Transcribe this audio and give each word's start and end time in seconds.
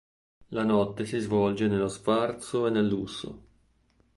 La 0.49 0.63
notte 0.63 1.05
si 1.05 1.19
svolge 1.19 1.67
nello 1.67 1.87
sfarzo 1.87 2.65
e 2.65 2.71
nel 2.71 2.87
lusso. 2.87 3.41